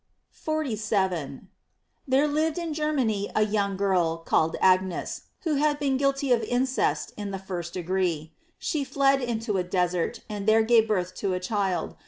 * 0.21 0.31
47.— 0.31 1.47
There 2.07 2.27
lived 2.27 2.57
in 2.57 2.73
Germany 2.73 3.29
a 3.35 3.45
young 3.45 3.77
girl, 3.77 4.17
call 4.17 4.49
ed 4.49 4.57
Agnes, 4.59 5.21
who 5.41 5.57
had 5.57 5.77
been 5.77 5.95
guilty 5.95 6.31
of 6.31 6.41
incest 6.41 7.13
in 7.17 7.29
the 7.29 7.37
first 7.37 7.73
degree. 7.75 8.33
She 8.57 8.83
fled 8.83 9.21
into 9.21 9.57
a 9.57 9.63
desert, 9.63 10.21
and 10.27 10.47
there 10.47 10.63
gave 10.63 10.87
birth 10.87 11.13
to 11.17 11.35
a 11.35 11.39
child. 11.39 11.97